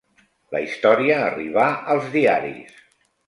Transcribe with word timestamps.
La 0.55 0.61
història 0.67 1.17
arribà 1.25 1.67
als 1.97 2.09
diaris. 2.17 2.83